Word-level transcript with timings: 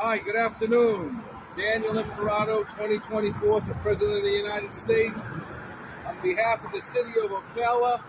Hi, 0.00 0.18
good 0.18 0.36
afternoon. 0.36 1.24
Daniel 1.56 1.98
Imperato, 1.98 2.62
2024 2.62 3.62
for 3.62 3.74
President 3.82 4.18
of 4.18 4.22
the 4.22 4.30
United 4.30 4.72
States. 4.72 5.26
On 6.06 6.16
behalf 6.22 6.64
of 6.64 6.70
the 6.70 6.80
city 6.80 7.10
of 7.20 7.32
Ocala, 7.32 8.00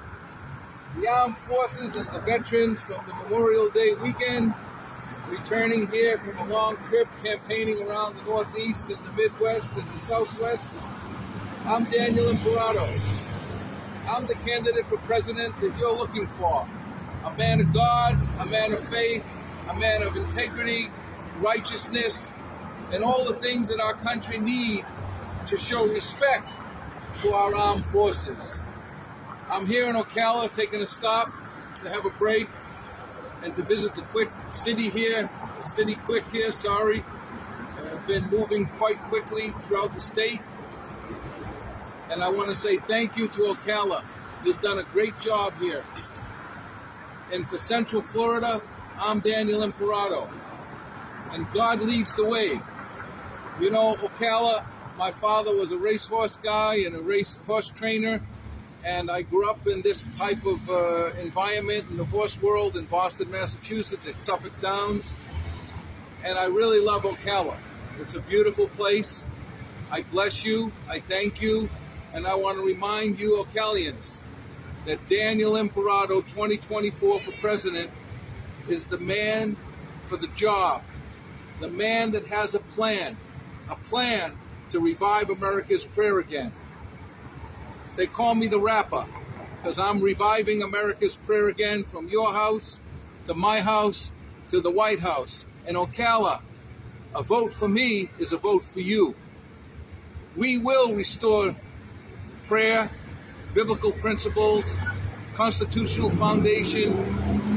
the 1.00 1.08
armed 1.08 1.36
forces 1.48 1.96
and 1.96 2.08
the 2.10 2.20
veterans 2.20 2.80
from 2.82 3.04
the 3.08 3.16
Memorial 3.24 3.72
Day 3.72 3.96
weekend, 3.96 4.54
returning 5.30 5.88
here 5.88 6.20
from 6.20 6.38
a 6.38 6.54
long 6.54 6.78
trip 6.84 7.08
campaigning 7.24 7.82
around 7.82 8.18
the 8.18 8.22
Northeast 8.22 8.88
and 8.90 9.04
the 9.04 9.12
Midwest 9.14 9.74
and 9.74 9.90
the 9.90 10.00
Southwest. 10.00 10.70
I'm 11.66 11.86
Daniel 11.86 12.30
Imperato. 12.30 12.86
I'm 14.08 14.28
the 14.28 14.36
candidate 14.46 14.86
for 14.86 14.98
president 14.98 15.60
that 15.60 15.76
you're 15.80 15.98
looking 15.98 16.28
for. 16.28 16.68
A 17.26 17.34
man 17.36 17.62
of 17.62 17.74
God, 17.74 18.16
a 18.40 18.46
man 18.46 18.74
of 18.74 18.80
faith, 18.90 19.26
a 19.68 19.74
man 19.80 20.04
of 20.04 20.16
integrity, 20.16 20.92
righteousness, 21.40 22.34
and 22.92 23.04
all 23.04 23.26
the 23.26 23.36
things 23.36 23.68
that 23.70 23.80
our 23.80 23.94
country 23.94 24.40
need 24.40 24.86
to 25.48 25.58
show 25.58 25.86
respect 25.88 26.50
to 27.22 27.34
our 27.34 27.56
armed 27.56 27.86
forces. 27.86 28.60
I'm 29.50 29.66
here 29.66 29.90
in 29.90 29.96
Ocala 29.96 30.56
taking 30.56 30.82
a 30.82 30.88
stop 30.88 31.32
to 31.82 31.90
have 31.90 32.06
a 32.06 32.10
break 32.12 32.48
and 33.44 33.56
to 33.56 33.64
visit 33.64 33.96
the 33.96 34.02
quick 34.04 34.30
city 34.52 34.90
here, 34.90 35.30
the 35.58 35.64
city 35.64 35.96
quick 35.96 36.24
here, 36.32 36.52
sorry. 36.52 37.04
I've 37.92 38.06
been 38.06 38.30
moving 38.30 38.68
quite 38.68 39.00
quickly 39.04 39.50
throughout 39.60 39.94
the 39.94 40.00
state. 40.00 40.42
And 42.12 42.24
I 42.24 42.30
want 42.30 42.50
to 42.50 42.56
say 42.56 42.78
thank 42.78 43.18
you 43.18 43.28
to 43.30 43.40
Ocala. 43.54 44.04
You've 44.46 44.62
done 44.62 44.80
a 44.80 44.84
great 44.84 45.20
job 45.20 45.54
here. 45.60 45.84
And 47.32 47.48
for 47.48 47.58
Central 47.58 48.02
Florida, 48.02 48.62
I'm 49.00 49.20
Daniel 49.20 49.64
Imperato. 49.64 50.30
And 51.32 51.46
God 51.54 51.82
leads 51.82 52.14
the 52.14 52.26
way. 52.26 52.60
You 53.60 53.70
know, 53.70 53.96
Ocala, 53.96 54.66
my 54.98 55.12
father 55.12 55.56
was 55.56 55.72
a 55.72 55.78
racehorse 55.78 56.36
guy 56.36 56.76
and 56.78 56.96
a 56.96 57.00
racehorse 57.00 57.70
trainer. 57.70 58.22
And 58.84 59.12
I 59.12 59.24
grew 59.24 59.50
up 59.50 59.68
in 59.68 59.82
this 59.82 60.04
type 60.18 60.46
of 60.46 60.70
uh, 60.70 61.12
environment 61.20 61.90
in 61.90 61.98
the 61.98 62.06
horse 62.06 62.42
world 62.42 62.78
in 62.78 62.86
Boston, 62.86 63.30
Massachusetts, 63.30 64.06
at 64.08 64.22
Suffolk 64.24 64.54
Downs. 64.62 65.14
And 66.24 66.38
I 66.38 66.46
really 66.46 66.80
love 66.80 67.04
Ocala. 67.04 67.58
It's 68.00 68.16
a 68.16 68.22
beautiful 68.22 68.68
place. 68.70 69.26
I 69.92 70.04
bless 70.04 70.46
you. 70.46 70.72
I 70.88 71.00
thank 71.00 71.42
you. 71.42 71.70
And 72.14 72.26
I 72.26 72.36
want 72.36 72.58
to 72.58 72.66
remind 72.66 73.20
you, 73.20 73.44
Ocalians, 73.44 74.18
that 74.86 75.08
Daniel 75.10 75.58
Imperato 75.58 76.22
2024 76.22 77.20
for 77.20 77.32
president 77.34 77.92
is 78.68 78.88
the 78.88 78.98
man 78.98 79.58
for 80.08 80.18
the 80.18 80.28
job, 80.30 80.82
the 81.60 81.68
man 81.68 82.12
that 82.12 82.28
has 82.28 82.56
a 82.56 82.60
plan, 82.60 83.18
a 83.70 83.76
plan 83.76 84.34
to 84.72 84.80
revive 84.80 85.30
America's 85.30 85.86
prayer 85.86 86.20
again. 86.20 86.52
They 87.96 88.08
call 88.08 88.36
me 88.36 88.48
the 88.48 88.60
rapper 88.60 89.06
because 89.58 89.78
I'm 89.78 90.02
reviving 90.02 90.64
America's 90.64 91.18
prayer 91.18 91.50
again 91.50 91.84
from 91.84 92.08
your 92.08 92.32
house 92.32 92.80
to 93.26 93.34
my 93.34 93.60
house 93.62 94.12
to 94.50 94.62
the 94.62 94.72
White 94.72 95.00
House. 95.00 95.46
And 95.68 95.76
Ocala, 95.76 96.42
a 97.14 97.24
vote 97.24 97.54
for 97.54 97.68
me 97.68 98.10
is 98.20 98.32
a 98.32 98.38
vote 98.38 98.64
for 98.64 98.80
you. 98.80 99.16
We 100.36 100.58
will 100.58 100.94
restore 100.94 101.56
prayer, 102.46 102.90
biblical 103.54 103.92
principles, 103.92 104.78
constitutional 105.36 106.10
foundation 106.12 106.92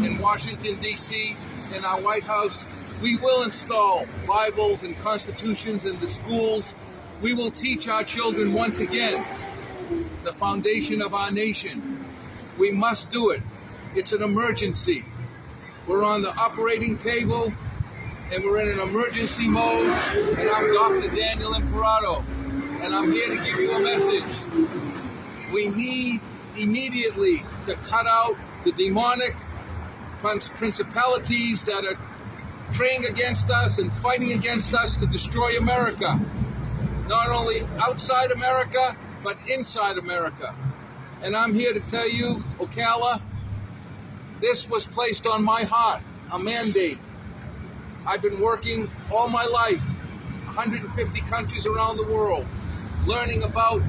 in 0.04 0.18
Washington, 0.18 0.80
D.C., 0.80 1.36
in 1.74 1.84
our 1.84 2.00
White 2.00 2.24
House. 2.24 2.66
We 3.02 3.16
will 3.16 3.42
install 3.42 4.06
Bibles 4.28 4.84
and 4.84 4.96
constitutions 5.00 5.84
in 5.84 5.98
the 5.98 6.06
schools. 6.06 6.72
We 7.20 7.34
will 7.34 7.50
teach 7.50 7.88
our 7.88 8.04
children 8.04 8.52
once 8.52 8.78
again 8.78 9.24
the 10.22 10.32
foundation 10.32 11.02
of 11.02 11.12
our 11.12 11.32
nation. 11.32 12.04
We 12.58 12.70
must 12.70 13.10
do 13.10 13.30
it. 13.30 13.42
It's 13.96 14.12
an 14.12 14.22
emergency. 14.22 15.04
We're 15.88 16.04
on 16.04 16.22
the 16.22 16.30
operating 16.30 16.96
table 16.96 17.52
and 18.32 18.44
we're 18.44 18.60
in 18.60 18.68
an 18.68 18.78
emergency 18.78 19.48
mode. 19.48 19.86
And 20.38 20.48
I'm 20.48 20.72
Dr. 20.72 21.14
Daniel 21.14 21.54
Imperato, 21.54 22.24
and 22.82 22.94
I'm 22.94 23.10
here 23.10 23.28
to 23.28 23.44
give 23.44 23.58
you 23.58 23.72
a 23.72 23.80
message. 23.80 24.48
We 25.52 25.68
need 25.70 26.20
immediately 26.56 27.42
to 27.64 27.74
cut 27.74 28.06
out 28.06 28.36
the 28.62 28.70
demonic 28.70 29.34
principalities 30.20 31.64
that 31.64 31.84
are 31.84 31.98
praying 32.72 33.04
against 33.06 33.50
us 33.50 33.78
and 33.78 33.92
fighting 33.92 34.32
against 34.32 34.74
us 34.74 34.96
to 34.96 35.06
destroy 35.06 35.56
America. 35.58 36.18
Not 37.06 37.28
only 37.28 37.62
outside 37.78 38.30
America, 38.30 38.96
but 39.22 39.36
inside 39.48 39.98
America. 39.98 40.54
And 41.22 41.36
I'm 41.36 41.54
here 41.54 41.72
to 41.72 41.80
tell 41.80 42.08
you, 42.08 42.42
Ocala, 42.58 43.20
this 44.40 44.68
was 44.68 44.86
placed 44.86 45.26
on 45.26 45.44
my 45.44 45.64
heart, 45.64 46.02
a 46.32 46.38
mandate. 46.38 46.98
I've 48.06 48.22
been 48.22 48.40
working 48.40 48.90
all 49.12 49.28
my 49.28 49.44
life, 49.44 49.80
150 50.46 51.20
countries 51.22 51.66
around 51.66 51.96
the 51.96 52.06
world, 52.06 52.46
learning 53.06 53.44
about 53.44 53.82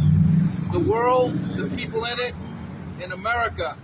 the 0.72 0.80
world, 0.80 1.34
the 1.34 1.76
people 1.76 2.06
in 2.06 2.20
it, 2.20 2.36
and 3.02 3.14
America 3.14 3.78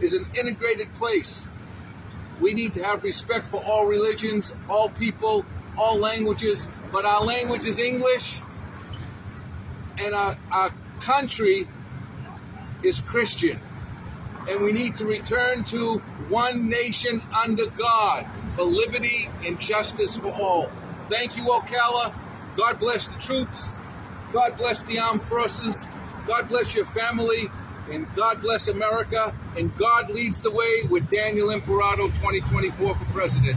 is 0.00 0.14
an 0.14 0.26
integrated 0.34 0.92
place. 0.94 1.46
We 2.40 2.54
need 2.54 2.74
to 2.74 2.82
have 2.82 3.04
respect 3.04 3.48
for 3.48 3.62
all 3.64 3.86
religions, 3.86 4.52
all 4.68 4.88
people, 4.88 5.44
all 5.78 5.96
languages, 5.96 6.68
but 6.92 7.04
our 7.04 7.24
language 7.24 7.66
is 7.66 7.78
English, 7.78 8.40
and 9.98 10.14
our, 10.14 10.36
our 10.50 10.72
country 11.00 11.68
is 12.82 13.00
Christian. 13.00 13.60
And 14.48 14.62
we 14.62 14.72
need 14.72 14.96
to 14.96 15.06
return 15.06 15.64
to 15.64 15.98
one 16.28 16.68
nation 16.68 17.22
under 17.34 17.66
God 17.66 18.26
for 18.56 18.64
liberty 18.64 19.28
and 19.44 19.58
justice 19.58 20.16
for 20.18 20.30
all. 20.30 20.70
Thank 21.08 21.36
you, 21.36 21.44
Ocala. 21.44 22.14
God 22.56 22.78
bless 22.78 23.08
the 23.08 23.18
troops. 23.18 23.70
God 24.32 24.56
bless 24.56 24.82
the 24.82 24.98
armed 24.98 25.22
forces. 25.22 25.88
God 26.26 26.48
bless 26.48 26.74
your 26.74 26.86
family. 26.86 27.48
And 27.90 28.12
God 28.14 28.40
bless 28.40 28.68
America. 28.68 29.34
And 29.56 29.76
God 29.76 30.10
leads 30.10 30.40
the 30.40 30.50
way 30.50 30.82
with 30.88 31.08
Daniel 31.10 31.50
Imperato 31.50 32.08
2024 32.08 32.94
for 32.94 33.04
president. 33.06 33.56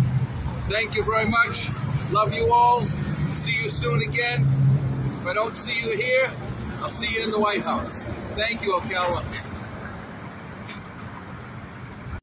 Thank 0.70 0.96
you 0.96 1.04
very 1.04 1.26
much. 1.26 1.70
Love 2.12 2.34
you 2.34 2.52
all. 2.52 2.82
See 2.82 3.54
you 3.54 3.70
soon 3.70 4.02
again. 4.02 4.46
If 5.22 5.28
I 5.28 5.34
don't 5.34 5.56
see 5.56 5.80
you 5.80 5.96
here, 5.96 6.32
I'll 6.82 6.90
see 6.90 7.14
you 7.16 7.24
in 7.24 7.32
the 7.32 7.40
White 7.40 7.64
House. 7.64 8.04
Thank 8.36 8.62
you, 8.62 8.74
Ocala. 8.74 9.24